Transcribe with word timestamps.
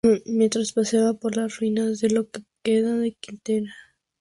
Mientras 0.25 0.71
paseaba 0.71 1.13
por 1.13 1.37
las 1.37 1.59
ruinas 1.59 1.99
de 1.99 2.09
lo 2.09 2.27
que 2.27 2.41
queda 2.63 2.95
de 2.97 3.15
Quneitra. 3.21 3.71